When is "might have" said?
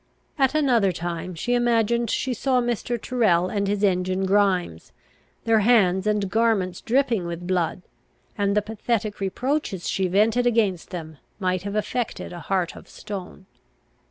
11.39-11.75